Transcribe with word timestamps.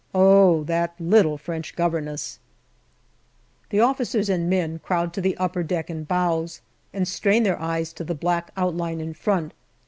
Oh, 0.15 0.63
that 0.63 0.95
little 0.99 1.37
French 1.37 1.75
governess! 1.75 2.39
The 3.69 3.81
officers 3.81 4.29
and 4.29 4.49
men 4.49 4.79
crowd 4.79 5.13
to 5.13 5.21
the 5.21 5.37
upper 5.37 5.61
deck 5.61 5.91
and 5.91 6.07
bows, 6.07 6.59
and 6.91 7.07
strain 7.07 7.43
their 7.43 7.61
eyes 7.61 7.93
to 7.93 8.03
the 8.03 8.15
black 8.15 8.49
outline 8.57 8.99
in 8.99 9.13
front. 9.13 9.53